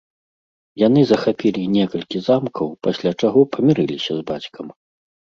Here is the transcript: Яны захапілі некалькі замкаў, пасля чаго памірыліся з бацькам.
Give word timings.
Яны 0.83 1.01
захапілі 1.09 1.65
некалькі 1.73 2.21
замкаў, 2.27 2.71
пасля 2.87 3.11
чаго 3.25 3.43
памірыліся 3.57 4.11
з 4.21 4.25
бацькам. 4.33 4.73